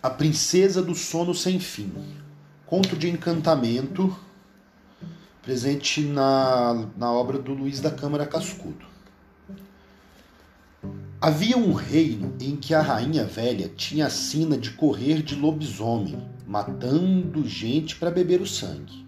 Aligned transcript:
A 0.00 0.08
Princesa 0.08 0.80
do 0.80 0.94
Sono 0.94 1.34
Sem 1.34 1.58
Fim. 1.58 1.92
Conto 2.64 2.96
de 2.96 3.10
encantamento 3.10 4.16
presente 5.42 6.02
na, 6.02 6.86
na 6.96 7.12
obra 7.12 7.36
do 7.36 7.52
Luiz 7.52 7.80
da 7.80 7.90
Câmara 7.90 8.24
Cascudo. 8.24 8.86
Havia 11.20 11.58
um 11.58 11.72
reino 11.72 12.32
em 12.40 12.54
que 12.54 12.74
a 12.74 12.80
rainha 12.80 13.24
velha 13.24 13.68
tinha 13.76 14.06
a 14.06 14.10
sina 14.10 14.56
de 14.56 14.70
correr 14.70 15.20
de 15.20 15.34
lobisomem, 15.34 16.22
matando 16.46 17.48
gente 17.48 17.96
para 17.96 18.08
beber 18.08 18.40
o 18.40 18.46
sangue. 18.46 19.04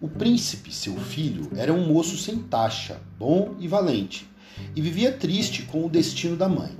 O 0.00 0.06
príncipe, 0.06 0.72
seu 0.72 0.96
filho, 0.98 1.50
era 1.56 1.72
um 1.72 1.84
moço 1.84 2.16
sem 2.16 2.38
taxa, 2.38 3.00
bom 3.18 3.56
e 3.58 3.66
valente, 3.66 4.30
e 4.76 4.80
vivia 4.80 5.10
triste 5.10 5.62
com 5.62 5.84
o 5.84 5.90
destino 5.90 6.36
da 6.36 6.48
mãe. 6.48 6.70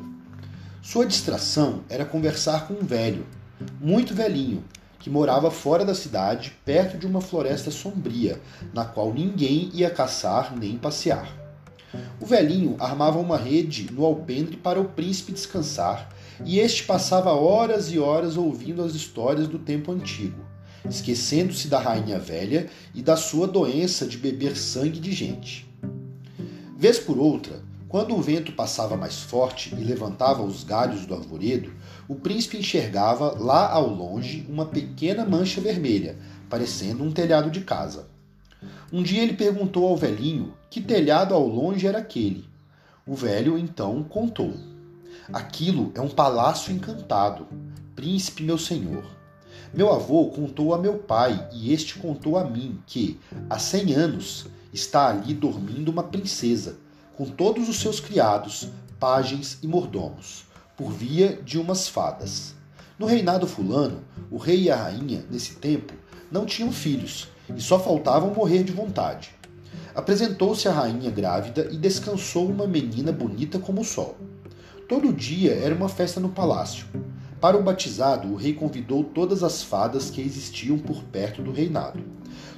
Sua 0.81 1.05
distração 1.05 1.83
era 1.89 2.05
conversar 2.05 2.69
com 2.69 2.75
um 2.75 2.87
velho, 2.87 3.27
muito 3.81 4.15
velhinho, 4.15 4.65
que 4.99 5.11
morava 5.11 5.51
fora 5.51 5.85
da 5.85 5.95
cidade, 5.95 6.53
perto 6.65 6.99
de 6.99 7.07
uma 7.07 7.21
floresta 7.21 7.71
sombria, 7.71 8.41
na 8.73 8.85
qual 8.85 9.13
ninguém 9.13 9.71
ia 9.73 9.91
caçar 9.91 10.57
nem 10.57 10.77
passear. 10.77 11.33
O 12.21 12.27
velhinho 12.27 12.77
armava 12.79 13.19
uma 13.19 13.37
rede 13.37 13.91
no 13.93 14.05
alpendre 14.05 14.57
para 14.57 14.81
o 14.81 14.89
príncipe 14.91 15.33
descansar, 15.33 16.09
e 16.45 16.59
este 16.59 16.85
passava 16.85 17.33
horas 17.33 17.91
e 17.91 17.99
horas 17.99 18.37
ouvindo 18.37 18.83
as 18.83 18.95
histórias 18.95 19.49
do 19.49 19.59
tempo 19.59 19.93
antigo, 19.93 20.45
esquecendo-se 20.89 21.69
da 21.69 21.79
rainha 21.79 22.19
velha 22.19 22.69
e 22.95 23.03
da 23.03 23.17
sua 23.17 23.47
doença 23.47 24.07
de 24.07 24.19
beber 24.19 24.57
sangue 24.57 25.01
de 25.01 25.13
gente. 25.13 25.67
Vez 26.77 26.99
por 26.99 27.19
outra, 27.19 27.61
quando 27.89 28.15
o 28.15 28.21
vento 28.21 28.53
passava 28.53 28.99
mais 28.99 29.19
forte 29.19 29.75
e 29.75 29.83
levantava 29.83 30.43
os 30.43 30.63
galhos 30.63 31.07
do 31.07 31.15
arvoredo, 31.15 31.73
o 32.07 32.15
príncipe 32.15 32.59
enxergava 32.59 33.35
lá 33.39 33.71
ao 33.71 33.89
longe 33.89 34.47
uma 34.47 34.67
pequena 34.67 35.25
mancha 35.25 35.59
vermelha, 35.59 36.19
parecendo 36.51 37.03
um 37.03 37.11
telhado 37.11 37.51
de 37.51 37.63
casa. 37.63 38.07
Um 38.93 39.03
dia 39.03 39.23
ele 39.23 39.33
perguntou 39.33 39.87
ao 39.87 39.97
velhinho 39.97 40.53
que 40.69 40.83
telhado 40.83 41.33
ao 41.33 41.47
longe 41.47 41.87
era 41.87 41.99
aquele. 41.99 42.47
O 43.07 43.15
velho 43.15 43.57
então 43.57 44.05
contou: 44.05 44.53
Aquilo 45.33 45.91
é 45.95 46.01
um 46.03 46.11
palácio 46.11 46.71
encantado, 46.71 47.47
príncipe 47.97 48.43
meu 48.43 48.59
senhor. 48.59 49.05
Meu 49.73 49.91
avô 49.91 50.27
contou 50.27 50.75
a 50.75 50.79
meu 50.79 50.99
pai 50.99 51.49
e 51.53 51.73
este 51.73 51.99
contou 51.99 52.37
a 52.37 52.45
mim 52.45 52.79
que, 52.87 53.19
há 53.49 53.59
cem 53.59 53.95
anos, 53.95 54.47
está 54.75 55.09
ali 55.09 55.33
dormindo 55.33 55.91
uma 55.91 56.03
princesa 56.03 56.87
com 57.19 57.25
todos 57.25 57.69
os 57.69 57.81
seus 57.81 57.99
criados, 57.99 58.69
pajens 59.01 59.59
e 59.61 59.67
mordomos, 59.67 60.45
por 60.77 60.93
via 60.93 61.33
de 61.43 61.59
umas 61.59 61.89
fadas. 61.89 62.55
No 62.97 63.07
reinado 63.07 63.45
fulano, 63.45 64.05
o 64.31 64.37
rei 64.37 64.63
e 64.63 64.71
a 64.71 64.77
rainha, 64.77 65.25
nesse 65.29 65.57
tempo, 65.57 65.93
não 66.31 66.47
tinham 66.47 66.71
filhos 66.71 67.27
e 67.57 67.61
só 67.61 67.77
faltavam 67.77 68.33
morrer 68.33 68.63
de 68.63 68.71
vontade. 68.71 69.31
Apresentou-se 69.97 70.69
a 70.69 70.73
rainha 70.73 71.11
grávida 71.11 71.67
e 71.73 71.77
descansou 71.77 72.49
uma 72.49 72.69
menina 72.69 73.11
bonita 73.11 73.59
como 73.59 73.81
o 73.81 73.85
sol. 73.85 74.17
Todo 74.89 75.13
dia 75.13 75.55
era 75.55 75.75
uma 75.75 75.89
festa 75.89 76.21
no 76.21 76.29
palácio. 76.29 76.87
Para 77.41 77.59
o 77.59 77.63
batizado, 77.65 78.29
o 78.29 78.37
rei 78.37 78.55
convidou 78.55 79.03
todas 79.03 79.43
as 79.43 79.61
fadas 79.61 80.09
que 80.09 80.21
existiam 80.21 80.79
por 80.79 81.03
perto 81.03 81.43
do 81.43 81.51
reinado. 81.51 82.01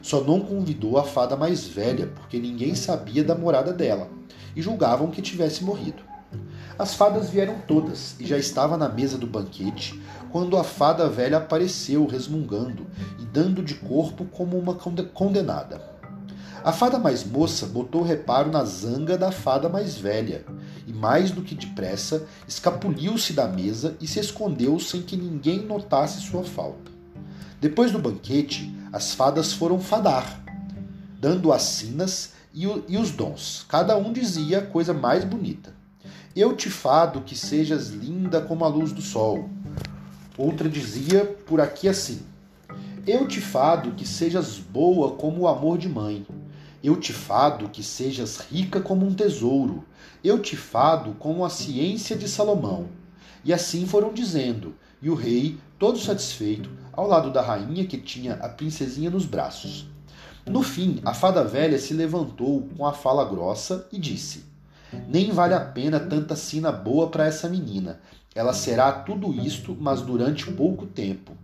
Só 0.03 0.23
não 0.23 0.39
convidou 0.39 0.99
a 0.99 1.05
fada 1.05 1.35
mais 1.35 1.67
velha, 1.67 2.09
porque 2.09 2.39
ninguém 2.39 2.75
sabia 2.75 3.25
da 3.25 3.35
morada 3.35 3.73
dela 3.73 4.20
e 4.55 4.63
julgavam 4.63 5.11
que 5.11 5.23
tivesse 5.23 5.65
morrido. 5.65 6.03
As 6.79 6.95
fadas 6.95 7.29
vieram 7.29 7.57
todas 7.67 8.17
e 8.19 8.27
já 8.27 8.39
estava 8.39 8.77
na 8.77 8.89
mesa 8.89 9.19
do 9.19 9.27
banquete 9.27 10.01
quando 10.31 10.57
a 10.57 10.65
fada 10.65 11.09
velha 11.09 11.37
apareceu 11.37 12.07
resmungando 12.07 12.87
e 13.19 13.25
dando 13.27 13.63
de 13.63 13.75
corpo 13.75 14.25
como 14.25 14.59
uma 14.59 14.75
condenada. 14.75 16.01
A 16.63 16.73
fada 16.73 16.99
mais 16.99 17.25
moça 17.25 17.67
botou 17.67 18.03
reparo 18.03 18.51
na 18.51 18.65
zanga 18.65 19.17
da 19.17 19.33
fada 19.33 19.69
mais 19.69 19.97
velha 19.97 20.45
e, 20.87 20.93
mais 20.93 21.31
do 21.31 21.43
que 21.43 21.55
depressa, 21.55 22.27
escapuliu-se 22.47 23.33
da 23.33 23.49
mesa 23.49 23.97
e 24.01 24.07
se 24.07 24.21
escondeu 24.21 24.79
sem 24.79 25.01
que 25.01 25.17
ninguém 25.17 25.65
notasse 25.65 26.21
sua 26.21 26.45
falta. 26.45 26.91
Depois 27.61 27.93
do 27.93 27.99
banquete, 27.99 28.75
as 28.93 29.15
fadas 29.15 29.53
foram 29.53 29.81
fadar, 29.81 30.43
dando 31.19 31.53
as 31.53 31.63
sinas 31.63 32.33
e, 32.53 32.67
o, 32.67 32.85
e 32.89 32.97
os 32.97 33.11
dons. 33.11 33.65
Cada 33.69 33.97
um 33.97 34.13
dizia 34.13 34.59
a 34.59 34.67
coisa 34.67 34.93
mais 34.93 35.25
bonita. 35.25 35.75
Eu 36.35 36.55
te 36.57 36.71
fado 36.71 37.23
que 37.23 37.37
sejas 37.37 37.89
linda 37.89 38.41
como 38.41 38.65
a 38.65 38.69
luz 38.69 38.93
do 38.93 39.03
sol. 39.03 39.49
Outra 40.39 40.69
dizia 40.69 41.25
por 41.25 41.61
aqui 41.61 41.89
assim: 41.89 42.21
Eu 43.07 43.27
te 43.27 43.41
fado 43.41 43.93
que 43.93 44.07
sejas 44.07 44.59
boa 44.59 45.13
como 45.13 45.43
o 45.43 45.49
amor 45.49 45.77
de 45.77 45.89
mãe. 45.89 46.27
Eu 46.83 46.97
te 46.97 47.13
fado 47.13 47.69
que 47.69 47.83
sejas 47.83 48.39
rica 48.39 48.81
como 48.81 49.07
um 49.07 49.15
tesouro. 49.15 49.85
Eu 50.23 50.39
te 50.39 50.57
fado 50.57 51.15
como 51.19 51.45
a 51.45 51.51
ciência 51.51 52.17
de 52.17 52.29
Salomão. 52.29 52.89
E 53.45 53.53
assim 53.53 53.87
foram 53.87 54.13
dizendo, 54.13 54.75
e 55.01 55.09
o 55.09 55.15
rei, 55.15 55.59
todo 55.79 55.99
satisfeito, 55.99 56.71
ao 56.93 57.07
lado 57.07 57.31
da 57.31 57.41
rainha 57.41 57.87
que 57.87 57.97
tinha 57.97 58.35
a 58.35 58.49
princesinha 58.49 59.11
nos 59.11 59.25
braços. 59.25 59.87
No 60.51 60.65
fim, 60.65 60.99
a 61.05 61.15
fada 61.15 61.45
velha 61.45 61.79
se 61.79 61.95
levantou 61.95 62.69
com 62.77 62.85
a 62.85 62.93
fala 62.93 63.25
grossa 63.25 63.87
e 63.93 63.99
disse: 64.01 64.47
Nem 65.07 65.31
vale 65.31 65.55
a 65.55 65.61
pena 65.61 66.01
tanta 66.01 66.35
sina 66.35 66.73
boa 66.73 67.09
para 67.09 67.25
essa 67.25 67.49
menina. 67.49 68.01
Ela 68.35 68.53
será 68.53 68.91
tudo 68.91 69.33
isto, 69.33 69.77
mas 69.79 70.03
durante 70.03 70.51
pouco 70.51 70.87
tempo. 70.87 71.37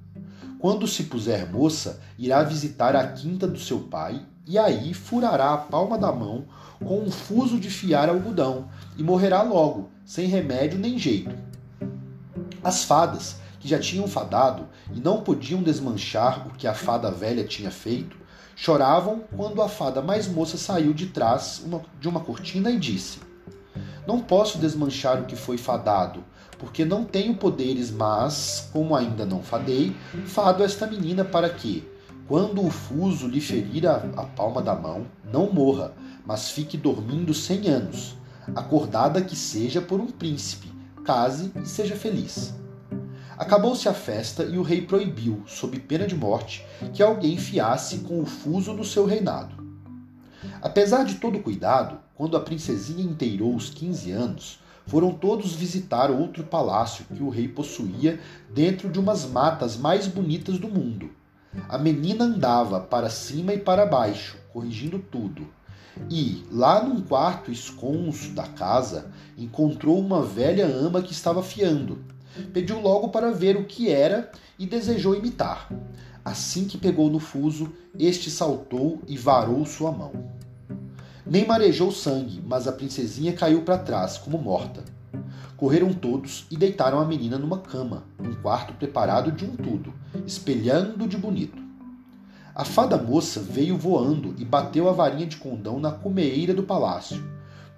Quando 0.58 0.88
se 0.88 1.04
puser 1.04 1.48
moça, 1.48 2.00
irá 2.18 2.42
visitar 2.42 2.96
a 2.96 3.06
quinta 3.06 3.46
do 3.46 3.60
seu 3.60 3.78
pai 3.78 4.26
e 4.44 4.58
aí 4.58 4.92
furará 4.92 5.52
a 5.52 5.58
palma 5.58 5.96
da 5.96 6.10
mão 6.10 6.44
com 6.84 6.98
um 6.98 7.10
fuso 7.10 7.60
de 7.60 7.70
fiar 7.70 8.08
algodão 8.08 8.68
e 8.96 9.04
morrerá 9.04 9.40
logo, 9.40 9.88
sem 10.04 10.26
remédio 10.26 10.80
nem 10.80 10.98
jeito. 10.98 11.32
As 12.60 12.82
fadas, 12.82 13.36
que 13.60 13.68
já 13.68 13.78
tinham 13.78 14.08
fadado 14.08 14.66
e 14.92 14.98
não 14.98 15.22
podiam 15.22 15.62
desmanchar 15.62 16.48
o 16.48 16.50
que 16.50 16.66
a 16.66 16.74
fada 16.74 17.08
velha 17.08 17.44
tinha 17.44 17.70
feito, 17.70 18.25
Choravam 18.58 19.20
quando 19.36 19.60
a 19.60 19.68
fada 19.68 20.00
mais 20.00 20.26
moça 20.26 20.56
saiu 20.56 20.94
de 20.94 21.08
trás 21.08 21.62
de 22.00 22.08
uma 22.08 22.20
cortina 22.20 22.70
e 22.70 22.78
disse: 22.78 23.18
Não 24.06 24.18
posso 24.18 24.56
desmanchar 24.56 25.20
o 25.20 25.26
que 25.26 25.36
foi 25.36 25.58
fadado, 25.58 26.24
porque 26.58 26.82
não 26.82 27.04
tenho 27.04 27.36
poderes, 27.36 27.90
mas, 27.90 28.70
como 28.72 28.96
ainda 28.96 29.26
não 29.26 29.42
fadei, 29.42 29.94
fado 30.24 30.64
esta 30.64 30.86
menina 30.86 31.22
para 31.22 31.50
que, 31.50 31.86
quando 32.26 32.64
o 32.64 32.70
fuso 32.70 33.28
lhe 33.28 33.42
ferir 33.42 33.86
a, 33.86 33.96
a 34.16 34.24
palma 34.24 34.62
da 34.62 34.74
mão, 34.74 35.06
não 35.30 35.52
morra, 35.52 35.92
mas 36.24 36.50
fique 36.50 36.78
dormindo 36.78 37.34
cem 37.34 37.68
anos, 37.68 38.16
acordada 38.54 39.20
que 39.20 39.36
seja 39.36 39.82
por 39.82 40.00
um 40.00 40.06
príncipe, 40.06 40.72
case 41.04 41.52
e 41.62 41.68
seja 41.68 41.94
feliz. 41.94 42.54
Acabou-se 43.38 43.86
a 43.86 43.92
festa 43.92 44.44
e 44.44 44.56
o 44.56 44.62
rei 44.62 44.80
proibiu, 44.80 45.42
sob 45.46 45.78
pena 45.78 46.06
de 46.06 46.16
morte, 46.16 46.64
que 46.94 47.02
alguém 47.02 47.36
fiasse 47.36 47.98
com 47.98 48.18
o 48.20 48.24
fuso 48.24 48.72
no 48.72 48.82
seu 48.82 49.04
reinado. 49.04 49.54
Apesar 50.62 51.04
de 51.04 51.16
todo 51.16 51.36
o 51.36 51.42
cuidado, 51.42 51.98
quando 52.14 52.34
a 52.34 52.40
princesinha 52.40 53.04
inteirou 53.04 53.54
os 53.54 53.68
15 53.68 54.10
anos, 54.10 54.58
foram 54.86 55.12
todos 55.12 55.54
visitar 55.54 56.10
outro 56.10 56.44
palácio 56.44 57.04
que 57.14 57.22
o 57.22 57.28
rei 57.28 57.46
possuía 57.46 58.18
dentro 58.54 58.88
de 58.88 58.98
umas 58.98 59.26
matas 59.26 59.76
mais 59.76 60.06
bonitas 60.06 60.58
do 60.58 60.68
mundo. 60.68 61.10
A 61.68 61.76
menina 61.76 62.24
andava 62.24 62.80
para 62.80 63.10
cima 63.10 63.52
e 63.52 63.58
para 63.58 63.84
baixo, 63.84 64.38
corrigindo 64.50 64.98
tudo. 64.98 65.46
E, 66.10 66.42
lá 66.50 66.82
num 66.82 67.02
quarto 67.02 67.50
esconso 67.50 68.30
da 68.30 68.44
casa, 68.44 69.10
encontrou 69.36 69.98
uma 69.98 70.22
velha 70.22 70.66
ama 70.66 71.02
que 71.02 71.12
estava 71.12 71.42
fiando 71.42 72.15
pediu 72.52 72.80
logo 72.80 73.08
para 73.08 73.30
ver 73.30 73.56
o 73.56 73.64
que 73.64 73.90
era 73.90 74.30
e 74.58 74.66
desejou 74.66 75.14
imitar. 75.14 75.68
Assim 76.24 76.64
que 76.64 76.76
pegou 76.76 77.08
no 77.08 77.20
fuso, 77.20 77.72
este 77.98 78.30
saltou 78.30 79.00
e 79.06 79.16
varou 79.16 79.64
sua 79.64 79.92
mão. 79.92 80.12
Nem 81.24 81.46
marejou 81.46 81.90
sangue, 81.90 82.42
mas 82.46 82.68
a 82.68 82.72
princesinha 82.72 83.32
caiu 83.32 83.62
para 83.62 83.78
trás, 83.78 84.18
como 84.18 84.38
morta. 84.38 84.84
Correram 85.56 85.92
todos 85.92 86.46
e 86.50 86.56
deitaram 86.56 87.00
a 87.00 87.04
menina 87.04 87.38
numa 87.38 87.58
cama, 87.58 88.04
um 88.20 88.34
quarto 88.34 88.74
preparado 88.74 89.32
de 89.32 89.44
um 89.44 89.56
tudo, 89.56 89.92
espelhando 90.26 91.08
de 91.08 91.16
bonito. 91.16 91.62
A 92.54 92.64
fada 92.64 92.96
moça 92.96 93.40
veio 93.40 93.76
voando 93.76 94.34
e 94.38 94.44
bateu 94.44 94.88
a 94.88 94.92
varinha 94.92 95.26
de 95.26 95.36
condão 95.36 95.78
na 95.78 95.90
cumeeira 95.90 96.54
do 96.54 96.62
palácio. 96.62 97.22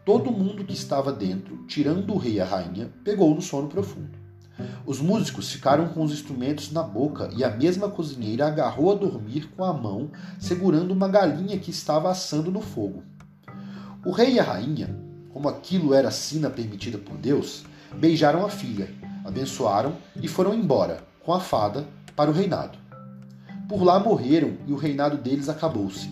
Todo 0.05 0.31
mundo 0.31 0.65
que 0.65 0.73
estava 0.73 1.13
dentro, 1.13 1.65
tirando 1.67 2.15
o 2.15 2.17
rei 2.17 2.35
e 2.35 2.41
a 2.41 2.45
rainha, 2.45 2.91
pegou 3.03 3.35
no 3.35 3.43
sono 3.43 3.69
profundo. 3.69 4.19
Os 4.85 5.01
músicos 5.01 5.51
ficaram 5.53 5.89
com 5.89 6.03
os 6.03 6.13
instrumentos 6.13 6.73
na 6.73 6.83
boca 6.83 7.31
e 7.37 7.45
a 7.45 7.51
mesma 7.51 7.89
cozinheira 7.89 8.47
agarrou 8.47 8.91
a 8.91 8.95
dormir 8.95 9.49
com 9.57 9.65
a 9.65 9.73
mão, 9.73 10.11
segurando 10.39 10.93
uma 10.93 11.09
galinha 11.09 11.59
que 11.59 11.71
estava 11.71 12.11
assando 12.11 12.51
no 12.51 12.61
fogo. 12.61 13.03
O 14.05 14.11
rei 14.11 14.35
e 14.35 14.41
a 14.41 14.45
rainha, 14.45 14.95
como 15.33 15.49
aquilo 15.49 15.93
era 15.93 16.11
sina 16.11 16.49
permitida 16.49 16.99
por 16.99 17.17
Deus, 17.17 17.65
beijaram 17.97 18.45
a 18.45 18.49
filha, 18.49 18.91
abençoaram 19.25 19.95
e 20.17 20.27
foram 20.27 20.55
embora, 20.55 21.03
com 21.25 21.33
a 21.33 21.41
fada 21.41 21.87
para 22.17 22.31
o 22.31 22.35
reinado. 22.35 22.79
Por 23.69 23.83
lá 23.83 24.01
morreram 24.01 24.57
e 24.67 24.73
o 24.73 24.77
reinado 24.77 25.19
deles 25.19 25.49
acabou-se. 25.49 26.09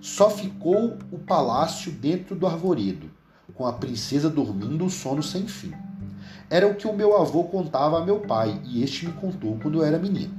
Só 0.00 0.30
ficou 0.30 0.96
o 1.12 1.18
palácio 1.18 1.92
dentro 1.92 2.34
do 2.34 2.46
arvoredo, 2.46 3.10
com 3.54 3.66
a 3.66 3.72
princesa 3.74 4.30
dormindo 4.30 4.84
o 4.86 4.90
sono 4.90 5.22
sem 5.22 5.46
fim. 5.46 5.72
Era 6.50 6.66
o 6.66 6.74
que 6.74 6.86
o 6.86 6.92
meu 6.92 7.16
avô 7.20 7.44
contava 7.44 7.98
a 7.98 8.04
meu 8.04 8.20
pai, 8.20 8.60
e 8.64 8.82
este 8.82 9.06
me 9.06 9.12
contou 9.12 9.58
quando 9.60 9.78
eu 9.78 9.84
era 9.84 9.98
menino. 9.98 10.34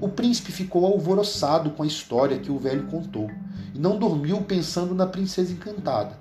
O 0.00 0.08
príncipe 0.08 0.50
ficou 0.50 0.86
alvoroçado 0.86 1.70
com 1.70 1.82
a 1.82 1.86
história 1.86 2.38
que 2.38 2.50
o 2.50 2.58
velho 2.58 2.86
contou 2.88 3.30
e 3.74 3.78
não 3.78 3.98
dormiu 3.98 4.42
pensando 4.42 4.94
na 4.94 5.06
princesa 5.06 5.52
encantada. 5.52 6.16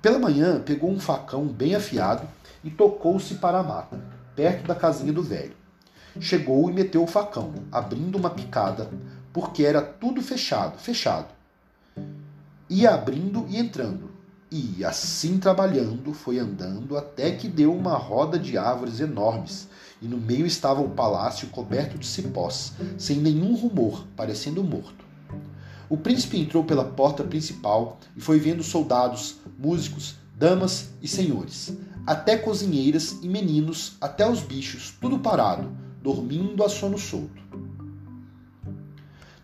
Pela 0.00 0.18
manhã, 0.18 0.60
pegou 0.60 0.90
um 0.90 1.00
facão 1.00 1.46
bem 1.46 1.74
afiado 1.74 2.28
e 2.62 2.70
tocou-se 2.70 3.36
para 3.36 3.58
a 3.58 3.62
mata, 3.62 3.98
perto 4.34 4.66
da 4.66 4.74
casinha 4.74 5.12
do 5.12 5.22
velho. 5.22 5.56
Chegou 6.20 6.70
e 6.70 6.72
meteu 6.72 7.02
o 7.02 7.06
facão, 7.06 7.54
abrindo 7.72 8.16
uma 8.16 8.30
picada, 8.30 8.90
porque 9.32 9.64
era 9.64 9.82
tudo 9.82 10.22
fechado, 10.22 10.78
fechado. 10.78 11.28
Ia 12.68 12.94
abrindo 12.94 13.46
e 13.48 13.58
entrando, 13.58 14.10
e, 14.50 14.84
assim 14.84 15.38
trabalhando, 15.38 16.12
foi 16.12 16.38
andando 16.38 16.96
até 16.96 17.32
que 17.32 17.48
deu 17.48 17.74
uma 17.74 17.96
roda 17.96 18.38
de 18.38 18.56
árvores 18.56 19.00
enormes, 19.00 19.68
e 20.00 20.06
no 20.06 20.18
meio 20.18 20.46
estava 20.46 20.80
o 20.80 20.90
palácio 20.90 21.48
coberto 21.48 21.98
de 21.98 22.06
cipós, 22.06 22.72
sem 22.98 23.16
nenhum 23.18 23.54
rumor, 23.54 24.04
parecendo 24.16 24.62
morto. 24.62 25.04
O 25.88 25.96
príncipe 25.96 26.38
entrou 26.38 26.64
pela 26.64 26.84
porta 26.84 27.22
principal 27.22 27.98
e 28.16 28.20
foi 28.20 28.38
vendo 28.38 28.62
soldados, 28.62 29.36
músicos, 29.58 30.16
damas 30.36 30.90
e 31.00 31.08
senhores, 31.08 31.72
até 32.06 32.36
cozinheiras 32.36 33.18
e 33.22 33.28
meninos, 33.28 33.96
até 34.00 34.28
os 34.28 34.42
bichos, 34.42 34.94
tudo 35.00 35.18
parado, 35.18 35.70
dormindo 36.02 36.62
a 36.62 36.68
sono 36.68 36.98
solto. 36.98 37.45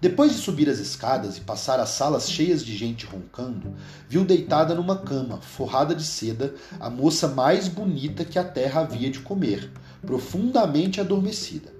Depois 0.03 0.33
de 0.33 0.39
subir 0.39 0.69
as 0.69 0.81
escadas 0.81 1.37
e 1.37 1.43
passar 1.43 1.79
as 1.79 1.91
salas 1.91 2.29
cheias 2.29 2.65
de 2.65 2.77
gente 2.77 3.07
roncando, 3.07 3.73
viu 4.09 4.25
deitada 4.25 4.75
numa 4.75 4.97
cama, 4.97 5.41
forrada 5.41 5.95
de 5.95 6.03
seda, 6.03 6.57
a 6.81 6.91
moça 6.91 7.29
mais 7.29 7.69
bonita 7.69 8.25
que 8.25 8.37
a 8.37 8.43
terra 8.43 8.81
havia 8.81 9.09
de 9.09 9.21
comer, 9.21 9.71
profundamente 10.05 11.01
adormecida. 11.01 11.73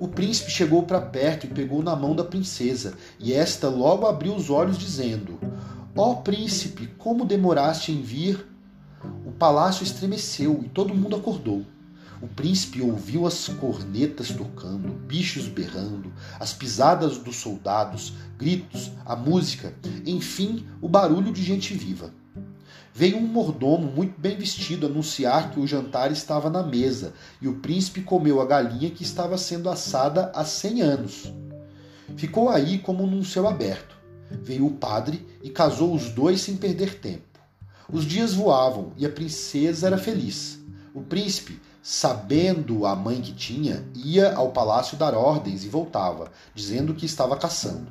O 0.00 0.08
príncipe 0.08 0.50
chegou 0.50 0.82
para 0.82 1.00
perto 1.00 1.46
e 1.46 1.50
pegou 1.50 1.84
na 1.84 1.94
mão 1.94 2.16
da 2.16 2.24
princesa, 2.24 2.94
e 3.20 3.32
esta 3.32 3.68
logo 3.68 4.08
abriu 4.08 4.34
os 4.34 4.50
olhos, 4.50 4.76
dizendo: 4.76 5.38
Ó 5.94 6.10
oh, 6.10 6.16
príncipe, 6.16 6.88
como 6.98 7.24
demoraste 7.24 7.92
em 7.92 8.02
vir? 8.02 8.44
O 9.24 9.30
palácio 9.30 9.84
estremeceu 9.84 10.60
e 10.64 10.68
todo 10.68 10.96
mundo 10.96 11.14
acordou. 11.14 11.64
O 12.22 12.28
príncipe 12.28 12.80
ouviu 12.80 13.26
as 13.26 13.48
cornetas 13.48 14.30
tocando, 14.30 14.92
bichos 14.92 15.48
berrando, 15.48 16.12
as 16.38 16.52
pisadas 16.52 17.18
dos 17.18 17.34
soldados, 17.34 18.12
gritos, 18.38 18.92
a 19.04 19.16
música, 19.16 19.74
enfim, 20.06 20.64
o 20.80 20.88
barulho 20.88 21.32
de 21.32 21.42
gente 21.42 21.74
viva. 21.74 22.14
Veio 22.94 23.16
um 23.16 23.26
mordomo 23.26 23.90
muito 23.90 24.20
bem 24.20 24.36
vestido 24.36 24.86
anunciar 24.86 25.50
que 25.50 25.58
o 25.58 25.66
jantar 25.66 26.12
estava 26.12 26.48
na 26.48 26.62
mesa 26.62 27.12
e 27.40 27.48
o 27.48 27.56
príncipe 27.56 28.02
comeu 28.02 28.40
a 28.40 28.46
galinha 28.46 28.90
que 28.90 29.02
estava 29.02 29.36
sendo 29.36 29.68
assada 29.68 30.30
há 30.32 30.44
cem 30.44 30.80
anos. 30.80 31.32
Ficou 32.16 32.48
aí 32.48 32.78
como 32.78 33.04
num 33.04 33.24
céu 33.24 33.48
aberto. 33.48 33.96
Veio 34.30 34.66
o 34.66 34.76
padre 34.76 35.26
e 35.42 35.50
casou 35.50 35.92
os 35.92 36.10
dois 36.10 36.40
sem 36.40 36.56
perder 36.56 37.00
tempo. 37.00 37.40
Os 37.90 38.04
dias 38.04 38.32
voavam 38.32 38.92
e 38.96 39.04
a 39.04 39.10
princesa 39.10 39.88
era 39.88 39.98
feliz. 39.98 40.60
O 40.94 41.00
príncipe 41.00 41.58
sabendo 41.82 42.86
a 42.86 42.94
mãe 42.94 43.20
que 43.20 43.32
tinha, 43.32 43.84
ia 43.92 44.32
ao 44.34 44.52
palácio 44.52 44.96
dar 44.96 45.14
ordens 45.14 45.64
e 45.64 45.68
voltava, 45.68 46.30
dizendo 46.54 46.94
que 46.94 47.04
estava 47.04 47.36
caçando. 47.36 47.88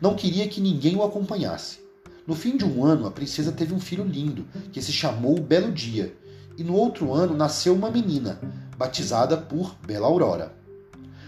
Não 0.00 0.14
queria 0.14 0.46
que 0.46 0.60
ninguém 0.60 0.94
o 0.94 1.02
acompanhasse. 1.02 1.80
No 2.24 2.36
fim 2.36 2.56
de 2.56 2.64
um 2.64 2.84
ano, 2.84 3.06
a 3.06 3.10
princesa 3.10 3.50
teve 3.50 3.74
um 3.74 3.80
filho 3.80 4.04
lindo, 4.04 4.46
que 4.70 4.80
se 4.80 4.92
chamou 4.92 5.40
Belo 5.40 5.72
Dia, 5.72 6.16
e 6.56 6.62
no 6.62 6.74
outro 6.74 7.12
ano 7.12 7.36
nasceu 7.36 7.74
uma 7.74 7.90
menina, 7.90 8.38
batizada 8.76 9.36
por 9.36 9.74
Bela 9.84 10.06
Aurora. 10.06 10.54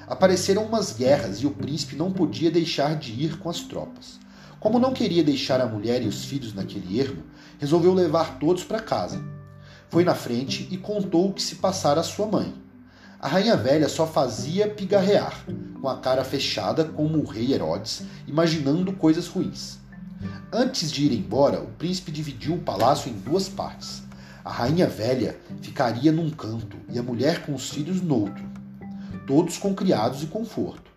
Apareceram 0.07 0.65
umas 0.65 0.93
guerras 0.93 1.39
e 1.39 1.47
o 1.47 1.51
príncipe 1.51 1.97
não 1.97 2.13
podia 2.13 2.51
deixar 2.51 2.97
de 2.97 3.13
ir 3.13 3.39
com 3.39 3.51
as 3.51 3.61
tropas. 3.61 4.21
Como 4.61 4.79
não 4.79 4.93
queria 4.93 5.25
deixar 5.25 5.61
a 5.61 5.67
mulher 5.67 6.03
e 6.03 6.07
os 6.07 6.25
filhos 6.25 6.53
naquele 6.55 7.01
ermo, 7.01 7.23
resolveu 7.59 7.95
levar 7.95 8.39
todos 8.39 8.63
para 8.63 8.81
casa 8.81 9.40
foi 9.91 10.05
na 10.05 10.15
frente 10.15 10.69
e 10.71 10.77
contou 10.77 11.29
o 11.29 11.33
que 11.33 11.43
se 11.43 11.57
passara 11.57 12.01
à 12.01 12.05
sua 12.05 12.27
mãe. 12.27 12.55
A 13.19 13.29
rainha 13.29 13.57
velha 13.57 13.89
só 13.89 14.07
fazia 14.07 14.69
pigarrear, 14.69 15.45
com 15.81 15.89
a 15.89 15.99
cara 15.99 16.25
fechada 16.25 16.85
como 16.85 17.19
o 17.19 17.27
rei 17.27 17.53
Herodes, 17.53 18.03
imaginando 18.27 18.93
coisas 18.93 19.27
ruins. 19.27 19.79
Antes 20.53 20.91
de 20.93 21.05
ir 21.05 21.13
embora, 21.13 21.61
o 21.61 21.67
príncipe 21.73 22.13
dividiu 22.13 22.55
o 22.55 22.61
palácio 22.61 23.11
em 23.11 23.15
duas 23.15 23.49
partes. 23.49 24.03
A 24.45 24.51
rainha 24.51 24.87
velha 24.87 25.37
ficaria 25.61 26.13
num 26.13 26.31
canto 26.31 26.77
e 26.89 26.99
a 26.99 27.03
mulher 27.03 27.45
com 27.45 27.53
os 27.53 27.69
filhos 27.69 28.01
noutro, 28.01 28.45
todos 29.27 29.59
com 29.59 29.75
criados 29.75 30.23
e 30.23 30.27
conforto. 30.27 30.91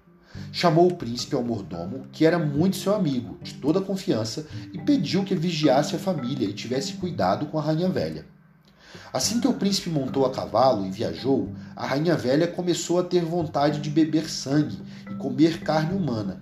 Chamou 0.51 0.87
o 0.87 0.95
príncipe 0.95 1.35
ao 1.35 1.43
mordomo, 1.43 2.07
que 2.11 2.25
era 2.25 2.39
muito 2.39 2.77
seu 2.77 2.93
amigo, 2.93 3.37
de 3.41 3.55
toda 3.55 3.81
confiança, 3.81 4.47
e 4.71 4.77
pediu 4.77 5.23
que 5.23 5.35
vigiasse 5.35 5.95
a 5.95 5.99
família 5.99 6.47
e 6.47 6.53
tivesse 6.53 6.93
cuidado 6.93 7.47
com 7.47 7.59
a 7.59 7.61
rainha 7.61 7.89
velha. 7.89 8.32
Assim 9.11 9.39
que 9.39 9.47
o 9.47 9.53
príncipe 9.53 9.89
montou 9.89 10.25
a 10.25 10.31
cavalo 10.31 10.85
e 10.85 10.91
viajou, 10.91 11.53
a 11.75 11.85
rainha 11.85 12.15
velha 12.15 12.47
começou 12.47 12.99
a 12.99 13.03
ter 13.03 13.23
vontade 13.23 13.79
de 13.79 13.89
beber 13.89 14.29
sangue 14.29 14.81
e 15.09 15.15
comer 15.15 15.61
carne 15.61 15.95
humana. 15.95 16.41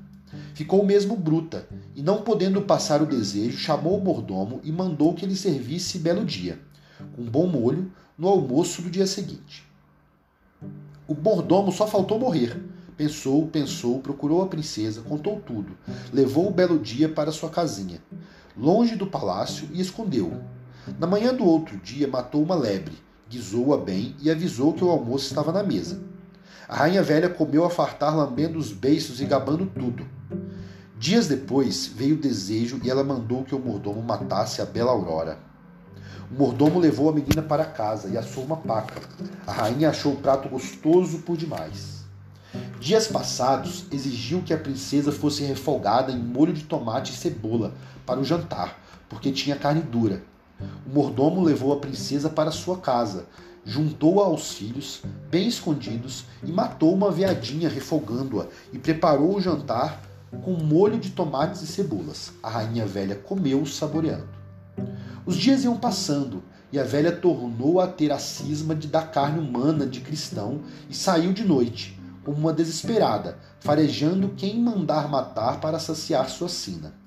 Ficou 0.53 0.85
mesmo 0.85 1.15
bruta, 1.15 1.67
e 1.95 2.01
não 2.01 2.21
podendo 2.21 2.61
passar 2.61 3.01
o 3.01 3.05
desejo, 3.05 3.57
chamou 3.57 3.97
o 3.97 4.03
mordomo 4.03 4.61
e 4.63 4.71
mandou 4.71 5.13
que 5.13 5.25
ele 5.25 5.35
servisse 5.35 5.99
belo 5.99 6.23
dia, 6.23 6.59
com 7.15 7.23
bom 7.23 7.47
molho, 7.47 7.91
no 8.17 8.27
almoço 8.27 8.81
do 8.81 8.89
dia 8.89 9.07
seguinte. 9.07 9.65
O 11.07 11.15
mordomo 11.15 11.71
só 11.71 11.87
faltou 11.87 12.19
morrer. 12.19 12.57
Pensou, 12.95 13.47
pensou, 13.47 13.99
procurou 13.99 14.43
a 14.43 14.47
princesa, 14.47 15.01
contou 15.01 15.39
tudo, 15.39 15.75
levou 16.13 16.47
o 16.47 16.53
belo 16.53 16.77
dia 16.77 17.09
para 17.09 17.31
sua 17.31 17.49
casinha, 17.49 17.99
longe 18.55 18.95
do 18.95 19.07
palácio, 19.07 19.67
e 19.73 19.81
escondeu-o 19.81 20.60
na 20.99 21.05
manhã 21.05 21.33
do 21.33 21.45
outro 21.45 21.77
dia, 21.77 22.07
matou 22.07 22.41
uma 22.41 22.55
lebre, 22.55 22.97
guisou-a 23.29 23.77
bem 23.77 24.15
e 24.19 24.31
avisou 24.31 24.73
que 24.73 24.83
o 24.83 24.89
almoço 24.89 25.25
estava 25.25 25.51
na 25.51 25.61
mesa. 25.61 26.01
A 26.67 26.75
rainha 26.75 27.03
velha 27.03 27.29
comeu 27.29 27.65
a 27.65 27.69
fartar, 27.69 28.15
lambendo 28.15 28.57
os 28.57 28.71
beiços 28.71 29.21
e 29.21 29.25
gabando 29.25 29.65
tudo. 29.65 30.07
Dias 30.97 31.27
depois 31.27 31.87
veio 31.87 32.15
o 32.15 32.19
desejo 32.19 32.79
e 32.83 32.89
ela 32.89 33.03
mandou 33.03 33.43
que 33.43 33.53
o 33.53 33.59
mordomo 33.59 34.01
matasse 34.01 34.61
a 34.61 34.65
bela 34.65 34.91
Aurora. 34.91 35.37
O 36.31 36.35
mordomo 36.35 36.79
levou 36.79 37.09
a 37.09 37.13
menina 37.13 37.41
para 37.41 37.65
casa 37.65 38.07
e 38.07 38.17
assou 38.17 38.43
uma 38.43 38.55
paca. 38.55 39.01
A 39.45 39.51
rainha 39.51 39.89
achou 39.89 40.13
o 40.13 40.17
prato 40.17 40.47
gostoso 40.47 41.19
por 41.19 41.35
demais. 41.35 42.05
Dias 42.79 43.07
passados 43.07 43.85
exigiu 43.91 44.41
que 44.41 44.53
a 44.53 44.57
princesa 44.57 45.11
fosse 45.11 45.43
refogada 45.43 46.11
em 46.11 46.17
molho 46.17 46.53
de 46.53 46.63
tomate 46.63 47.13
e 47.13 47.15
cebola 47.15 47.73
para 48.05 48.19
o 48.19 48.23
jantar, 48.23 48.79
porque 49.09 49.31
tinha 49.31 49.55
carne 49.55 49.81
dura. 49.81 50.23
O 50.85 50.93
mordomo 50.93 51.43
levou 51.43 51.73
a 51.73 51.79
princesa 51.79 52.29
para 52.29 52.51
sua 52.51 52.77
casa, 52.77 53.25
juntou-a 53.63 54.25
aos 54.25 54.53
filhos, 54.53 55.01
bem 55.29 55.47
escondidos, 55.47 56.25
e 56.43 56.51
matou 56.51 56.93
uma 56.93 57.11
veadinha 57.11 57.69
refogando-a, 57.69 58.47
e 58.73 58.79
preparou 58.79 59.35
o 59.35 59.41
jantar 59.41 60.01
com 60.43 60.51
molho 60.53 60.97
de 60.97 61.11
tomates 61.11 61.61
e 61.61 61.67
cebolas. 61.67 62.31
A 62.41 62.49
rainha 62.49 62.85
velha 62.85 63.15
comeu, 63.15 63.65
saboreando. 63.65 64.29
Os 65.25 65.35
dias 65.35 65.63
iam 65.63 65.77
passando, 65.77 66.43
e 66.71 66.79
a 66.79 66.83
velha 66.83 67.11
tornou 67.11 67.81
a 67.81 67.87
ter 67.87 68.11
a 68.11 68.17
cisma 68.17 68.73
de 68.73 68.87
dar 68.87 69.11
carne 69.11 69.39
humana 69.39 69.85
de 69.85 69.99
cristão 69.99 70.61
e 70.89 70.95
saiu 70.95 71.33
de 71.33 71.43
noite, 71.43 71.99
como 72.23 72.37
uma 72.37 72.53
desesperada, 72.53 73.37
farejando 73.59 74.29
quem 74.37 74.59
mandar 74.59 75.09
matar 75.09 75.59
para 75.59 75.79
saciar 75.79 76.29
sua 76.29 76.47
sina. 76.47 77.00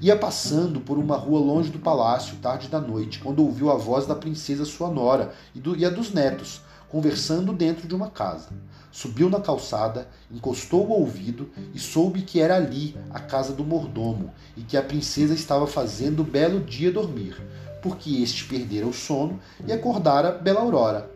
Ia 0.00 0.16
passando 0.16 0.80
por 0.80 0.98
uma 0.98 1.16
rua 1.16 1.40
longe 1.40 1.70
do 1.70 1.78
palácio, 1.78 2.36
tarde 2.36 2.68
da 2.68 2.80
noite, 2.80 3.18
quando 3.18 3.42
ouviu 3.42 3.70
a 3.70 3.76
voz 3.76 4.06
da 4.06 4.14
princesa 4.14 4.64
sua 4.64 4.90
nora 4.90 5.32
e, 5.54 5.60
do, 5.60 5.76
e 5.76 5.84
a 5.84 5.90
dos 5.90 6.12
netos, 6.12 6.60
conversando 6.88 7.52
dentro 7.52 7.86
de 7.86 7.94
uma 7.94 8.10
casa. 8.10 8.48
Subiu 8.90 9.28
na 9.28 9.40
calçada, 9.40 10.08
encostou 10.30 10.86
o 10.86 10.92
ouvido 10.92 11.50
e 11.74 11.78
soube 11.78 12.22
que 12.22 12.40
era 12.40 12.56
ali 12.56 12.96
a 13.10 13.20
casa 13.20 13.52
do 13.52 13.64
mordomo 13.64 14.32
e 14.56 14.62
que 14.62 14.76
a 14.76 14.82
princesa 14.82 15.34
estava 15.34 15.66
fazendo 15.66 16.24
belo 16.24 16.60
dia 16.60 16.90
dormir, 16.90 17.36
porque 17.82 18.22
este 18.22 18.44
perdera 18.44 18.86
o 18.86 18.92
sono 18.92 19.38
e 19.66 19.72
acordara 19.72 20.32
Bela 20.32 20.60
Aurora, 20.60 21.10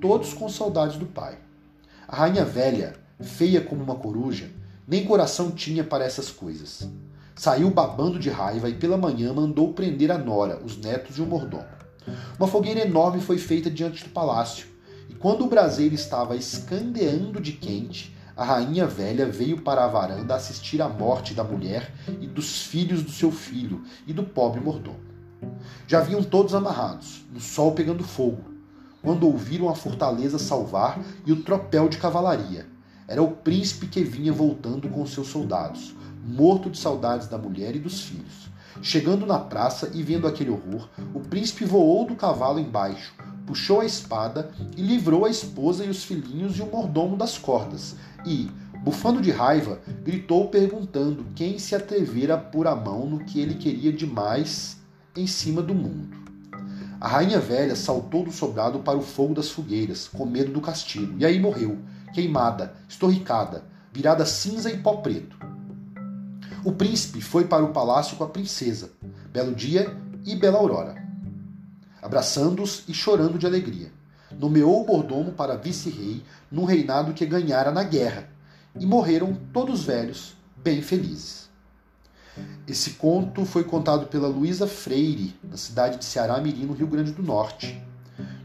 todos 0.00 0.32
com 0.32 0.48
saudades 0.48 0.96
do 0.96 1.06
pai. 1.06 1.38
A 2.06 2.14
rainha 2.14 2.44
velha, 2.44 2.94
feia 3.20 3.60
como 3.60 3.82
uma 3.82 3.96
coruja, 3.96 4.48
nem 4.86 5.04
coração 5.04 5.50
tinha 5.50 5.82
para 5.82 6.04
essas 6.04 6.30
coisas. 6.30 6.88
Saiu 7.38 7.70
babando 7.70 8.18
de 8.18 8.30
raiva 8.30 8.66
e 8.66 8.74
pela 8.74 8.96
manhã 8.96 9.30
mandou 9.30 9.74
prender 9.74 10.10
a 10.10 10.16
nora, 10.16 10.58
os 10.64 10.78
netos 10.78 11.18
e 11.18 11.20
o 11.22 11.26
mordomo. 11.26 11.66
Uma 12.38 12.48
fogueira 12.48 12.80
enorme 12.80 13.20
foi 13.20 13.36
feita 13.36 13.70
diante 13.70 14.04
do 14.04 14.10
palácio, 14.10 14.66
e 15.06 15.14
quando 15.14 15.44
o 15.44 15.46
braseiro 15.46 15.94
estava 15.94 16.34
escandeando 16.34 17.38
de 17.38 17.52
quente, 17.52 18.16
a 18.34 18.42
rainha 18.42 18.86
velha 18.86 19.26
veio 19.26 19.60
para 19.60 19.84
a 19.84 19.88
varanda 19.88 20.34
assistir 20.34 20.80
à 20.80 20.88
morte 20.88 21.34
da 21.34 21.44
mulher 21.44 21.92
e 22.20 22.26
dos 22.26 22.62
filhos 22.62 23.02
do 23.02 23.10
seu 23.10 23.30
filho 23.30 23.84
e 24.06 24.14
do 24.14 24.22
pobre 24.22 24.60
mordomo. 24.60 25.00
Já 25.86 26.00
vinham 26.00 26.22
todos 26.22 26.54
amarrados, 26.54 27.26
no 27.30 27.38
sol 27.38 27.72
pegando 27.72 28.02
fogo, 28.02 28.44
quando 29.02 29.26
ouviram 29.26 29.68
a 29.68 29.74
fortaleza 29.74 30.38
salvar 30.38 30.98
e 31.26 31.32
o 31.32 31.42
tropel 31.42 31.90
de 31.90 31.98
cavalaria. 31.98 32.66
Era 33.06 33.22
o 33.22 33.32
príncipe 33.32 33.88
que 33.88 34.02
vinha 34.02 34.32
voltando 34.32 34.88
com 34.88 35.04
seus 35.04 35.28
soldados, 35.28 35.94
morto 36.26 36.68
de 36.68 36.78
saudades 36.78 37.28
da 37.28 37.38
mulher 37.38 37.76
e 37.76 37.78
dos 37.78 38.00
filhos. 38.00 38.50
Chegando 38.82 39.24
na 39.24 39.38
praça 39.38 39.90
e 39.94 40.02
vendo 40.02 40.26
aquele 40.26 40.50
horror, 40.50 40.88
o 41.14 41.20
príncipe 41.20 41.64
voou 41.64 42.04
do 42.04 42.16
cavalo 42.16 42.58
embaixo, 42.58 43.14
puxou 43.46 43.80
a 43.80 43.86
espada 43.86 44.50
e 44.76 44.82
livrou 44.82 45.24
a 45.24 45.30
esposa 45.30 45.84
e 45.84 45.88
os 45.88 46.04
filhinhos 46.04 46.58
e 46.58 46.62
o 46.62 46.66
mordomo 46.66 47.16
das 47.16 47.38
cordas, 47.38 47.94
e, 48.26 48.50
bufando 48.82 49.22
de 49.22 49.30
raiva, 49.30 49.80
gritou 50.02 50.48
perguntando 50.48 51.24
quem 51.34 51.58
se 51.58 51.74
atrevera 51.74 52.34
a 52.34 52.38
pôr 52.38 52.66
a 52.66 52.74
mão 52.74 53.06
no 53.06 53.24
que 53.24 53.40
ele 53.40 53.54
queria 53.54 53.92
demais 53.92 54.76
em 55.16 55.26
cima 55.26 55.62
do 55.62 55.74
mundo. 55.74 56.26
A 57.00 57.08
rainha 57.08 57.38
velha 57.38 57.76
saltou 57.76 58.24
do 58.24 58.32
sobrado 58.32 58.80
para 58.80 58.98
o 58.98 59.02
fogo 59.02 59.34
das 59.34 59.50
fogueiras, 59.50 60.08
com 60.08 60.26
medo 60.26 60.52
do 60.52 60.60
castigo, 60.60 61.14
e 61.18 61.24
aí 61.24 61.38
morreu, 61.38 61.78
queimada, 62.12 62.74
estorricada, 62.88 63.64
virada 63.92 64.26
cinza 64.26 64.70
e 64.70 64.78
pó 64.78 64.96
preto. 64.96 65.36
O 66.66 66.72
príncipe 66.72 67.20
foi 67.20 67.44
para 67.44 67.64
o 67.64 67.72
palácio 67.72 68.16
com 68.16 68.24
a 68.24 68.28
princesa, 68.28 68.90
belo 69.32 69.54
dia 69.54 69.96
e 70.24 70.36
bela 70.36 70.58
aurora 70.58 71.06
abraçando-os 72.06 72.84
e 72.86 72.94
chorando 72.94 73.36
de 73.36 73.46
alegria. 73.46 73.90
Nomeou 74.38 74.82
o 74.82 74.86
mordomo 74.86 75.32
para 75.32 75.56
vice-rei 75.56 76.22
num 76.50 76.64
reinado 76.64 77.12
que 77.12 77.26
ganhara 77.26 77.72
na 77.72 77.82
guerra, 77.82 78.28
e 78.78 78.86
morreram 78.86 79.34
todos 79.52 79.84
velhos, 79.84 80.36
bem 80.56 80.80
felizes. 80.80 81.48
Esse 82.66 82.90
conto 82.90 83.44
foi 83.44 83.64
contado 83.64 84.06
pela 84.06 84.28
Luísa 84.28 84.68
Freire, 84.68 85.34
na 85.42 85.56
cidade 85.56 85.98
de 85.98 86.04
Ceará 86.04 86.40
Mirim, 86.40 86.66
no 86.66 86.74
Rio 86.74 86.86
Grande 86.86 87.10
do 87.10 87.22
Norte, 87.22 87.82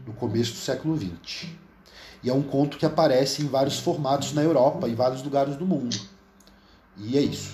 no 0.06 0.12
começo 0.14 0.52
do 0.52 0.58
século 0.58 0.96
XX. 0.96 1.48
E 2.22 2.30
é 2.30 2.32
um 2.32 2.42
conto 2.42 2.78
que 2.78 2.86
aparece 2.86 3.42
em 3.42 3.46
vários 3.46 3.78
formatos 3.78 4.32
na 4.32 4.42
Europa 4.42 4.88
e 4.88 4.94
vários 4.94 5.22
lugares 5.22 5.56
do 5.56 5.66
mundo. 5.66 5.96
E 6.96 7.18
é 7.18 7.20
isso. 7.20 7.52